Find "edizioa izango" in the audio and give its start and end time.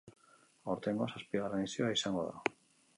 1.69-2.29